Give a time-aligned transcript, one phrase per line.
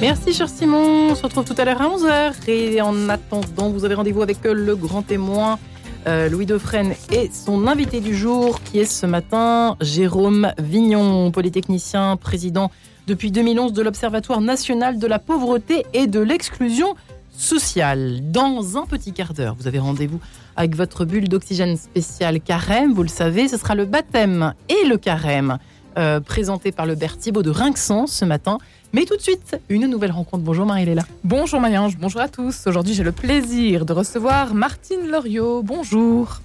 [0.00, 3.84] Merci cher Simon, on se retrouve tout à l'heure à 11h et en attendant vous
[3.84, 5.58] avez rendez-vous avec le grand témoin
[6.06, 12.16] euh, Louis Defresne et son invité du jour qui est ce matin Jérôme Vignon, polytechnicien,
[12.16, 12.70] président
[13.08, 16.94] depuis 2011 de l'Observatoire national de la pauvreté et de l'exclusion
[17.32, 18.20] sociale.
[18.30, 20.20] Dans un petit quart d'heure, vous avez rendez-vous
[20.54, 24.98] avec votre bulle d'oxygène spéciale carême, vous le savez, ce sera le baptême et le
[24.98, 25.58] carême
[25.98, 28.58] euh, présenté par le Thibault de Rinxan ce matin.
[28.92, 30.42] Mais tout de suite, une nouvelle rencontre.
[30.42, 31.04] Bonjour Marie-Léla.
[31.24, 32.66] Bonjour Mayange, bonjour à tous.
[32.66, 35.62] Aujourd'hui, j'ai le plaisir de recevoir Martine Loriot.
[35.62, 36.40] Bonjour.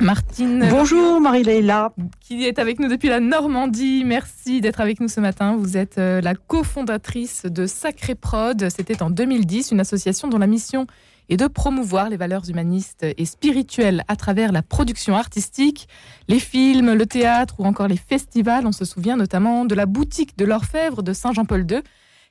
[0.00, 0.66] Martine.
[0.70, 1.92] Bonjour Marie-Léla.
[2.20, 4.02] Qui est avec nous depuis la Normandie.
[4.04, 5.56] Merci d'être avec nous ce matin.
[5.56, 8.68] Vous êtes euh, la cofondatrice de Sacré Prod.
[8.68, 10.86] C'était en 2010, une association dont la mission
[11.28, 15.88] et de promouvoir les valeurs humanistes et spirituelles à travers la production artistique,
[16.28, 18.66] les films, le théâtre ou encore les festivals.
[18.66, 21.80] On se souvient notamment de la boutique de l'Orfèvre de Saint-Jean-Paul II.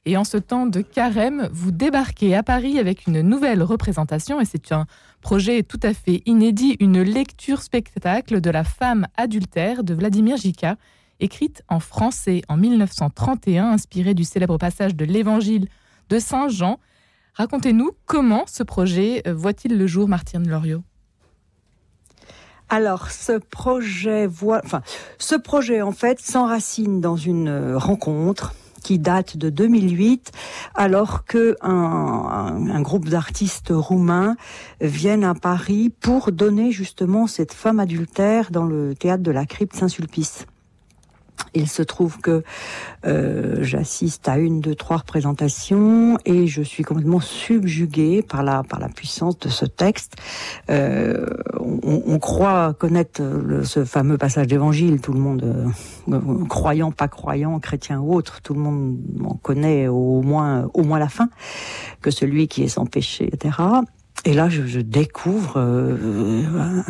[0.07, 4.45] Et en ce temps de carême, vous débarquez à Paris avec une nouvelle représentation, et
[4.45, 4.85] c'est un
[5.21, 10.77] projet tout à fait inédit, une lecture spectacle de la femme adultère de Vladimir Jika,
[11.19, 15.69] écrite en français en 1931, inspirée du célèbre passage de l'Évangile
[16.09, 16.79] de Saint Jean,
[17.35, 20.83] Racontez-nous comment ce projet euh, voit-il le jour, Martine Loriot?
[22.69, 24.81] Alors, ce projet, voit, enfin,
[25.19, 30.31] ce projet en fait s'enracine dans une euh, rencontre qui date de 2008,
[30.75, 34.35] alors que un, groupe d'artistes roumains
[34.79, 39.75] viennent à Paris pour donner justement cette femme adultère dans le théâtre de la crypte
[39.75, 40.45] Saint-Sulpice.
[41.53, 42.43] Il se trouve que
[43.05, 48.79] euh, j'assiste à une, deux, trois représentations et je suis complètement subjuguée par la par
[48.79, 50.15] la puissance de ce texte.
[50.69, 51.25] Euh,
[51.61, 53.21] on, croit connaître
[53.63, 55.71] ce fameux passage d'évangile, tout le monde,
[56.09, 60.83] euh, croyant, pas croyant, chrétien ou autre, tout le monde en connaît au moins au
[60.83, 61.29] moins la fin,
[62.01, 63.57] que celui qui est sans péché, etc.
[64.25, 66.81] Et là, je, je découvre, euh, euh,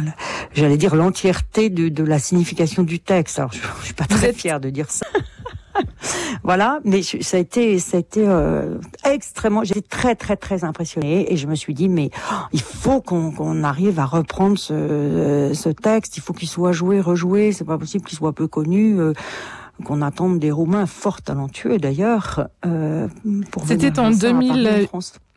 [0.53, 3.39] j'allais dire l'entièreté de, de, la signification du texte.
[3.39, 5.05] Alors, je, je suis pas très fière de dire ça.
[6.43, 9.63] voilà, mais ça a été, ça a été euh, extrêmement.
[9.63, 13.31] J'étais très, très, très impressionnée et je me suis dit, mais oh, il faut qu'on
[13.31, 16.17] qu arrive à reprendre ce, euh, ce texte.
[16.17, 17.51] Il faut qu'il soit joué, rejoué.
[17.51, 18.99] C'est pas possible qu'il soit peu connu.
[18.99, 19.13] Euh,
[19.83, 22.47] qu'on attende des Roumains fort talentueux d'ailleurs.
[22.65, 23.07] Euh,
[23.65, 24.87] c'était en 2000.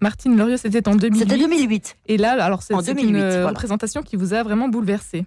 [0.00, 1.18] Martine Loriot, c'était en 2008.
[1.18, 1.96] C'était 2008.
[2.06, 3.48] Et là, alors c'est une voilà.
[3.48, 5.26] représentation qui vous a vraiment bouleversé.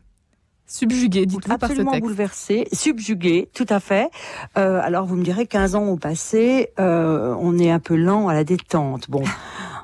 [0.72, 1.82] Subjugué, dites-vous par ce texte.
[1.82, 4.10] Absolument bouleversé, subjugué, tout à fait.
[4.58, 8.30] Euh, alors vous me direz, 15 ans ont passé, euh, on est un peu lent
[8.30, 9.10] à la détente.
[9.10, 9.22] Bon,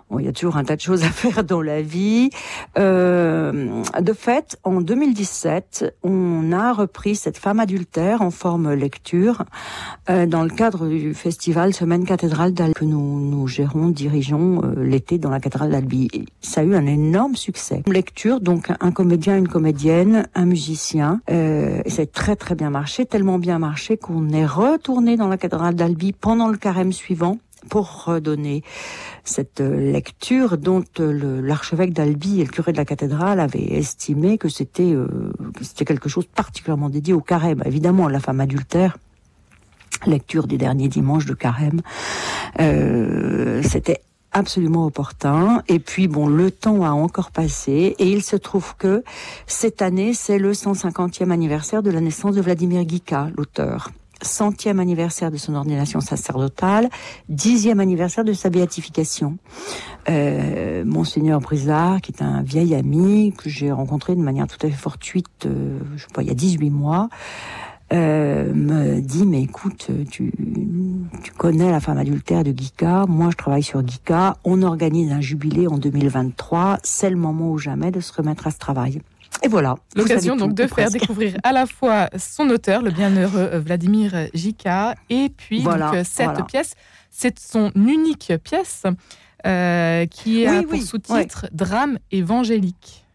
[0.10, 2.30] Bon, il y a toujours un tas de choses à faire dans la vie.
[2.78, 9.44] Euh, de fait, en 2017, on a repris cette femme adultère en forme lecture
[10.10, 14.84] euh, dans le cadre du festival Semaine cathédrale d'Albi que nous, nous gérons, dirigeons euh,
[14.84, 16.08] l'été dans la cathédrale d'Albi.
[16.40, 17.84] Ça a eu un énorme succès.
[17.88, 21.20] Lecture, donc un comédien, une comédienne, un musicien.
[21.30, 25.28] Euh, et ça a très très bien marché, tellement bien marché qu'on est retourné dans
[25.28, 27.40] la cathédrale d'Albi pendant le carême suivant
[27.70, 28.64] pour redonner
[29.24, 34.94] cette lecture dont l'archevêque d'Albi et le curé de la cathédrale avaient estimé que c'était
[34.94, 35.32] euh,
[35.86, 37.62] quelque chose particulièrement dédié au carême.
[37.66, 38.98] Évidemment, la femme adultère,
[40.06, 41.82] lecture des derniers dimanches de carême,
[42.60, 44.02] euh, c'était
[44.32, 45.64] absolument opportun.
[45.68, 49.04] Et puis bon, le temps a encore passé et il se trouve que
[49.48, 53.92] cette année, c'est le 150e anniversaire de la naissance de Vladimir Guica, l'auteur
[54.22, 56.90] centième anniversaire de son ordination sacerdotale,
[57.30, 59.38] dixième anniversaire de sa béatification.
[60.10, 64.70] Euh, Monseigneur Brizard, qui est un vieil ami que j'ai rencontré de manière tout à
[64.70, 67.10] fait fortuite, euh, je sais pas, il y a 18 mois,
[67.94, 70.32] euh, me dit mais écoute, tu,
[71.24, 75.22] tu connais la femme adultère de Guica, moi je travaille sur Guica, on organise un
[75.22, 79.02] jubilé en 2023, c'est le moment ou jamais de se remettre à ce travail.
[79.44, 79.76] Et voilà.
[79.96, 81.00] L'occasion donc de faire presque.
[81.00, 86.06] découvrir à la fois son auteur, le bienheureux euh, Vladimir Jika, et puis voilà, donc,
[86.06, 86.44] cette voilà.
[86.44, 86.74] pièce.
[87.10, 88.84] C'est son unique pièce
[89.46, 91.50] euh, qui a oui, pour oui, sous-titre ouais.
[91.52, 93.06] Drame évangélique.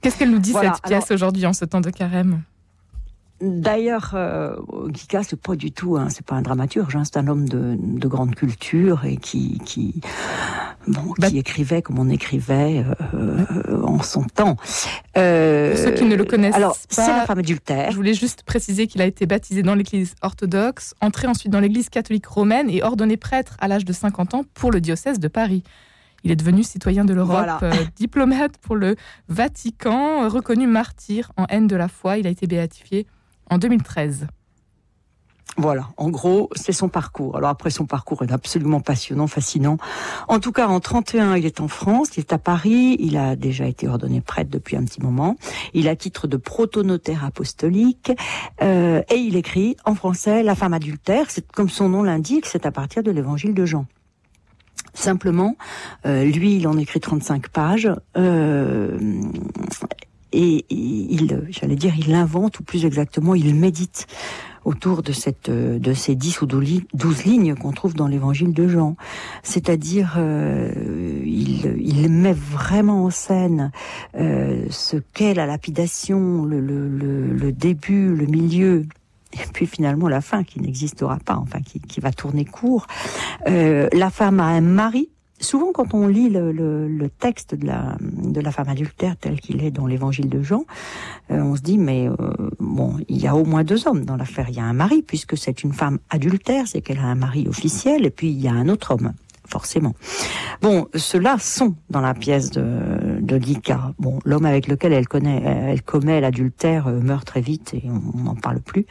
[0.00, 2.42] Qu'est-ce qu'elle nous dit voilà, cette pièce aujourd'hui en ce temps de carême?
[3.40, 4.54] D'ailleurs, euh,
[4.92, 7.76] Kika, c'est pas du tout, hein, c'est pas un dramaturge, hein, c'est un homme de,
[7.76, 10.00] de, grande culture et qui, qui,
[10.86, 12.84] bon, bah, qui écrivait comme on écrivait
[13.14, 14.56] euh, en son temps.
[15.16, 17.90] Euh, Pour ceux qui ne le connaissent alors, pas, c'est la femme adultère.
[17.90, 21.88] Je voulais juste préciser qu'il a été baptisé dans l'Église orthodoxe, entré ensuite dans l'Église
[21.88, 25.62] catholique romaine et ordonné prêtre à l'âge de 50 ans pour le diocèse de Paris.
[26.24, 27.58] Il est devenu citoyen de l'Europe, voilà.
[27.62, 28.94] euh, diplomate pour le
[29.28, 32.18] Vatican, reconnu martyr en haine de la foi.
[32.18, 33.06] Il a été béatifié
[33.50, 34.26] en 2013.
[35.58, 37.36] Voilà, en gros, c'est son parcours.
[37.36, 39.76] Alors après, son parcours est absolument passionnant, fascinant.
[40.28, 43.36] En tout cas, en 31, il est en France, il est à Paris, il a
[43.36, 45.36] déjà été ordonné prêtre depuis un petit moment.
[45.74, 48.12] Il a titre de protonotaire apostolique
[48.62, 51.26] euh, et il écrit en français La femme adultère.
[51.28, 53.84] C'est comme son nom l'indique, c'est à partir de l'évangile de Jean.
[54.94, 55.56] Simplement,
[56.06, 57.90] euh, lui, il en écrit 35 pages.
[58.16, 58.98] Euh,
[60.32, 64.06] et il, j'allais dire, il invente, ou plus exactement, il médite
[64.64, 68.96] autour de cette de ces 10 ou 12 lignes qu'on trouve dans l'évangile de Jean.
[69.42, 70.72] C'est-à-dire euh,
[71.24, 73.72] il, il met vraiment en scène
[74.16, 78.86] euh, ce qu'est la lapidation, le, le, le, le, début, le milieu.
[79.32, 82.86] Et puis finalement la fin qui n'existera pas, enfin qui, qui va tourner court.
[83.48, 85.08] Euh, la femme a un mari
[85.42, 89.70] souvent quand on lit le, texte de la, de la femme adultère tel qu'il est
[89.70, 90.64] dans l'évangile de Jean,
[91.30, 92.14] euh, on se dit mais euh,
[92.58, 94.46] bon, il y a au moins deux hommes dans l'affaire.
[94.48, 97.46] Il y a un mari puisque c'est une femme adultère, c'est qu'elle a un mari
[97.48, 99.12] officiel, et puis il y a un autre homme
[99.46, 99.94] forcément.
[100.62, 102.62] Bon, ceux-là sont dans la pièce de,
[103.22, 103.92] de Lika.
[103.98, 108.18] Bon, l'homme avec lequel elle connaît, elle commet l'adultère euh, meurt très vite et on
[108.18, 108.84] n'en parle plus.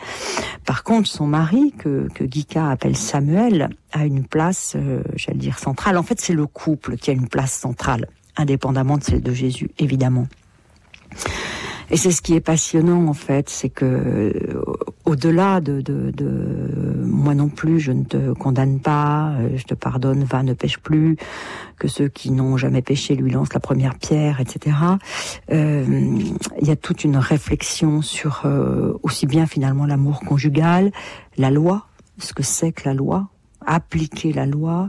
[0.65, 5.59] Par contre, son mari, que, que Gika appelle Samuel, a une place, euh, j'allais dire
[5.59, 5.97] centrale.
[5.97, 8.07] En fait, c'est le couple qui a une place centrale,
[8.37, 10.27] indépendamment de celle de Jésus, évidemment.
[11.91, 14.63] Et c'est ce qui est passionnant en fait, c'est que euh,
[15.03, 19.73] au-delà de, de, de, moi non plus, je ne te condamne pas, euh, je te
[19.73, 21.17] pardonne, va, ne pêche plus,
[21.77, 24.77] que ceux qui n'ont jamais péché lui lancent la première pierre, etc.
[25.51, 25.83] Euh,
[26.61, 30.93] il y a toute une réflexion sur euh, aussi bien finalement l'amour conjugal,
[31.37, 31.87] la loi,
[32.19, 33.27] ce que c'est que la loi,
[33.65, 34.87] appliquer la loi,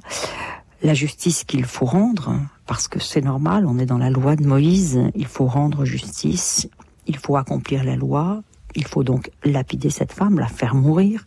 [0.84, 2.34] la justice qu'il faut rendre,
[2.66, 6.69] parce que c'est normal, on est dans la loi de Moïse, il faut rendre justice,
[7.06, 8.43] il faut accomplir la loi,
[8.75, 11.26] il faut donc lapider cette femme, la faire mourir.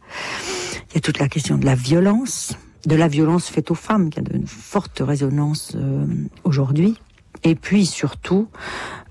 [0.90, 4.10] Il y a toute la question de la violence, de la violence faite aux femmes,
[4.10, 6.06] qui a de forte résonance euh,
[6.44, 7.00] aujourd'hui.
[7.44, 8.48] Et puis surtout,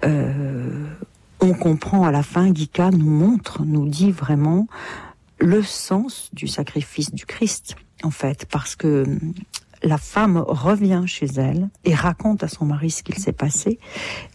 [0.04, 0.86] euh,
[1.40, 4.66] on comprend à la fin, Guika nous montre, nous dit vraiment
[5.38, 9.04] le sens du sacrifice du Christ, en fait, parce que
[9.84, 13.78] la femme revient chez elle et raconte à son mari ce qu'il s'est passé.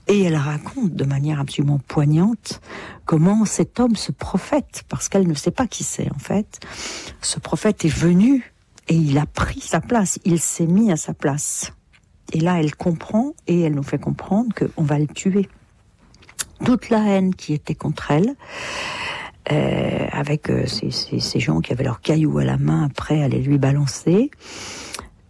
[0.07, 2.61] Et elle raconte de manière absolument poignante
[3.05, 6.59] comment cet homme, ce prophète, parce qu'elle ne sait pas qui c'est en fait,
[7.21, 8.53] ce prophète est venu
[8.87, 11.73] et il a pris sa place, il s'est mis à sa place.
[12.31, 15.49] Et là, elle comprend et elle nous fait comprendre qu'on va le tuer.
[16.63, 18.35] Toute la haine qui était contre elle,
[19.51, 23.23] euh, avec euh, ces, ces, ces, gens qui avaient leurs cailloux à la main, prêts
[23.23, 24.29] à les lui balancer,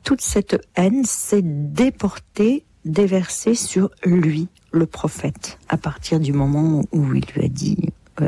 [0.09, 7.13] toute cette haine s'est déportée, déversée sur lui, le prophète, à partir du moment où
[7.13, 8.27] il lui a dit euh,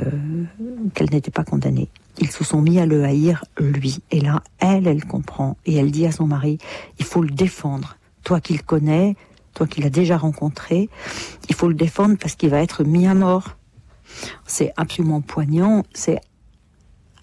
[0.94, 1.90] qu'elle n'était pas condamnée.
[2.20, 3.98] Ils se sont mis à le haïr, lui.
[4.12, 5.58] Et là, elle, elle comprend.
[5.66, 6.60] Et elle dit à son mari,
[7.00, 7.98] il faut le défendre.
[8.24, 9.16] Toi qui le connais,
[9.56, 10.88] toi qui l'as déjà rencontré,
[11.50, 13.58] il faut le défendre parce qu'il va être mis à mort.
[14.46, 15.82] C'est absolument poignant.
[15.96, 16.20] C'est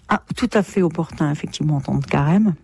[0.09, 2.55] ah, tout à fait opportun, effectivement, en temps de carême.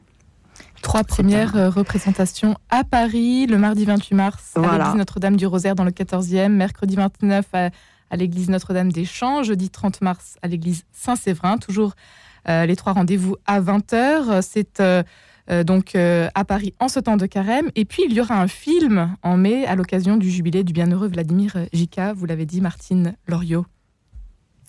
[0.81, 5.75] Trois premières euh, représentations à Paris, le mardi 28 mars à l'église Notre-Dame du Rosaire
[5.75, 7.69] dans le 14e, mercredi 29 à,
[8.09, 11.95] à l'église Notre-Dame des Champs, jeudi 30 mars à l'église Saint-Séverin, toujours
[12.47, 14.41] euh, les trois rendez-vous à 20h.
[14.41, 15.03] C'est euh,
[15.49, 17.69] euh, donc à Paris en ce temps de carême.
[17.75, 21.07] Et puis il y aura un film en mai à l'occasion du jubilé du bienheureux
[21.07, 23.65] Vladimir Jika, vous l'avez dit, Martine Loriot.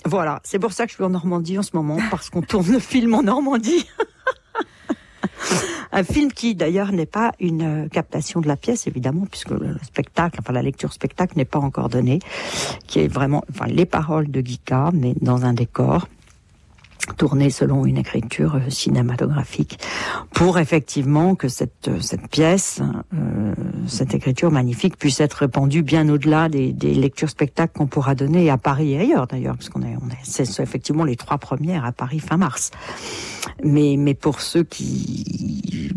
[0.05, 2.71] Voilà, c'est pour ça que je suis en Normandie en ce moment, parce qu'on tourne
[2.71, 3.87] le film en Normandie.
[5.93, 9.67] Un film qui d'ailleurs n'est pas une euh, captation de la pièce, évidemment, puisque le
[9.67, 12.19] le spectacle, enfin la lecture spectacle n'est pas encore donnée,
[12.87, 16.09] qui est vraiment, enfin les paroles de Guika, mais dans un décor
[17.15, 19.79] tourné selon une écriture cinématographique
[20.33, 22.81] pour effectivement que cette cette pièce
[23.15, 23.55] euh,
[23.87, 28.51] cette écriture magnifique puisse être répandue bien au-delà des, des lectures spectacles qu'on pourra donner
[28.51, 31.85] à Paris et ailleurs d'ailleurs parce qu'on est on est c'est effectivement les trois premières
[31.85, 32.71] à Paris fin mars.
[33.65, 35.93] Mais mais pour ceux qui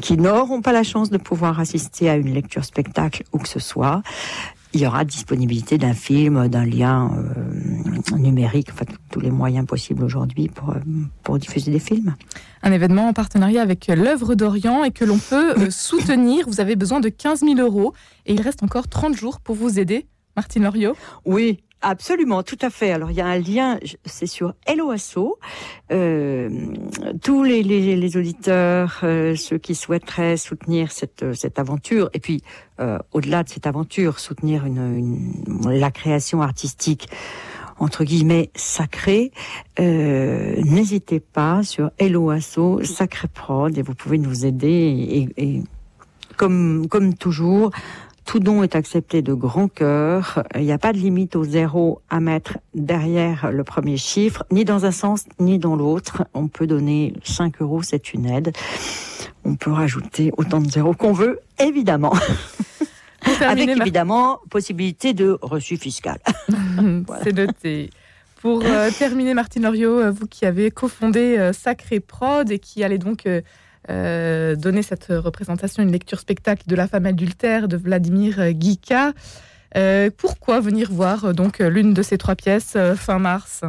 [0.00, 3.60] qui n'auront pas la chance de pouvoir assister à une lecture spectacle ou que ce
[3.60, 4.02] soit
[4.74, 10.02] il y aura disponibilité d'un film, d'un lien euh, numérique, enfin tous les moyens possibles
[10.02, 10.80] aujourd'hui pour, euh,
[11.22, 12.14] pour diffuser des films.
[12.62, 16.46] Un événement en partenariat avec l'œuvre d'Orient et que l'on peut euh, soutenir.
[16.48, 17.92] Vous avez besoin de 15 000 euros
[18.26, 20.06] et il reste encore 30 jours pour vous aider.
[20.36, 20.96] Martine Loriot.
[21.26, 22.92] Oui, absolument, tout à fait.
[22.92, 25.38] Alors il y a un lien, c'est sur Helloasso.
[25.90, 26.48] Euh,
[27.22, 32.20] tous les, les, les auditeurs, euh, ceux qui souhaiteraient soutenir cette, euh, cette aventure, et
[32.20, 32.42] puis
[32.80, 37.08] euh, au-delà de cette aventure, soutenir une, une- la création artistique
[37.78, 39.32] entre guillemets sacré,
[39.80, 45.28] euh, n'hésitez pas sur Hello Asso, Sacré Prod, et vous pouvez nous aider.
[45.36, 45.62] Et, et
[46.36, 47.70] comme, comme toujours,
[48.24, 50.44] tout don est accepté de grand cœur.
[50.54, 54.64] Il n'y a pas de limite au zéro à mettre derrière le premier chiffre, ni
[54.64, 56.24] dans un sens, ni dans l'autre.
[56.34, 58.52] On peut donner 5 euros, c'est une aide.
[59.44, 62.14] On peut rajouter autant de zéros qu'on veut, évidemment.
[63.40, 66.18] Avec évidemment possibilité de reçu fiscal.
[67.22, 67.90] C'est noté.
[68.40, 72.82] Pour euh, terminer, Martine Loriot, euh, vous qui avez cofondé euh, Sacré Prod et qui
[72.82, 73.28] allez donc
[73.88, 79.12] donner cette représentation, une lecture spectacle de la femme adultère de Vladimir Guica.
[80.16, 83.62] pourquoi venir voir donc l'une de ces trois pièces fin mars?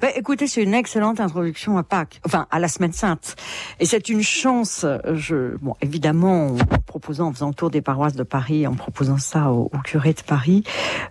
[0.00, 3.36] Ben, écoutez, c'est une excellente introduction à Pâques, enfin à la Semaine Sainte,
[3.80, 4.86] et c'est une chance.
[5.60, 9.50] Bon, évidemment, en proposant, en faisant le tour des paroisses de Paris, en proposant ça
[9.50, 10.64] au, curé de Paris,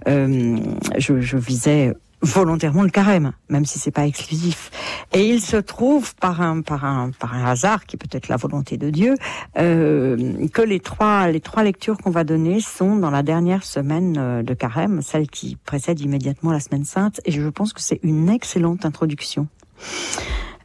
[0.08, 0.58] euh,
[0.98, 4.72] je visais volontairement le carême, même si c'est pas exclusif.
[5.14, 8.38] Et il se trouve par un par un par un hasard qui peut être la
[8.38, 9.16] volonté de Dieu
[9.58, 14.16] euh, que les trois les trois lectures qu'on va donner sont dans la dernière semaine
[14.18, 17.22] euh, de carême, celle qui précède immédiatement la semaine sainte.
[17.26, 19.48] Et je pense que c'est une excellente introduction.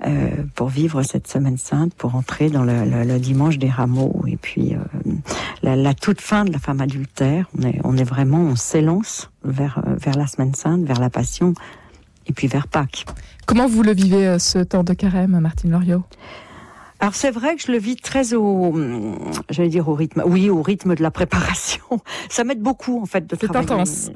[0.05, 4.37] Euh, pour vivre cette semaine sainte, pour entrer dans le, le, dimanche des rameaux et
[4.37, 5.13] puis euh,
[5.63, 7.49] la, la, toute fin de la femme adultère.
[7.57, 11.09] On est, on est vraiment, on s'élance vers, euh, vers la semaine sainte, vers la
[11.09, 11.55] passion
[12.27, 13.07] et puis vers Pâques.
[13.47, 16.03] Comment vous le vivez ce temps de carême, Martine Loriot?
[16.99, 18.75] Alors c'est vrai que je le vis très au,
[19.51, 21.83] j'allais dire au rythme, oui, au rythme de la préparation.
[22.29, 23.67] Ça m'aide beaucoup en fait de travailler.
[23.67, 24.11] C'est intense.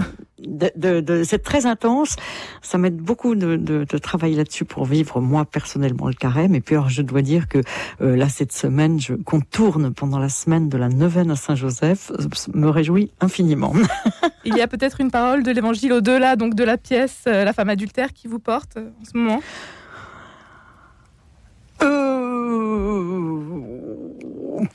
[0.47, 2.17] De, de, de c'est très intense.
[2.63, 6.55] Ça m'aide beaucoup de, de, travailler là-dessus pour vivre moi personnellement le carême.
[6.55, 7.59] Et puis alors je dois dire que
[8.01, 12.13] euh, là cette semaine, je contourne pendant la semaine de la neuvaine à Saint-Joseph,
[12.55, 13.73] me réjouit infiniment.
[14.45, 17.53] Il y a peut-être une parole de l'Évangile au-delà donc de la pièce euh, La
[17.53, 19.41] femme adultère qui vous porte euh, en ce moment.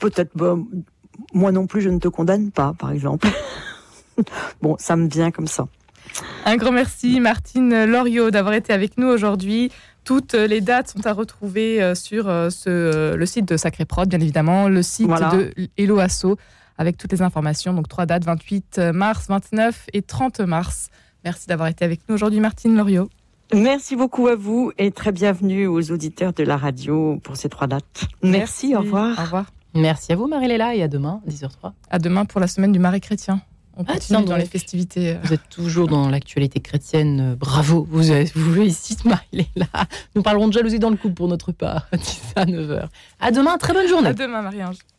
[0.00, 0.32] peut-être
[1.32, 3.28] moi non plus je ne te condamne pas, par exemple.
[4.62, 5.66] bon, ça me vient comme ça.
[6.44, 9.70] Un grand merci Martine Loriot d'avoir été avec nous aujourd'hui.
[10.04, 13.84] Toutes les dates sont à retrouver euh, sur euh, ce, euh, le site de Sacré
[13.84, 16.36] Prod, bien évidemment, le site de Hello Asso,
[16.76, 17.72] avec toutes les informations.
[17.72, 20.88] Donc trois dates, 28 mars, 29 et 30 mars.
[21.24, 23.08] Merci d'avoir été avec nous aujourd'hui, Martine Loriot.
[23.54, 27.66] Merci beaucoup à vous et très bienvenue aux auditeurs de la radio pour ces trois
[27.66, 28.04] dates.
[28.22, 29.18] Merci, au revoir.
[29.18, 29.46] Au revoir.
[29.74, 31.72] Merci à vous Marie-Léla et à demain, 10h03.
[31.90, 33.40] À demain pour la semaine du Marais chrétien.
[33.76, 35.16] On ah, continue dans les festivités.
[35.22, 37.34] Vous êtes toujours dans l'actualité chrétienne.
[37.38, 39.66] Bravo, vous, vous réussissez Marie-Léla.
[40.14, 42.88] Nous parlerons de jalousie dans le couple pour notre part, 10 à 9h.
[43.20, 44.10] À demain, très bonne journée.
[44.10, 44.76] À demain Marie-Ange.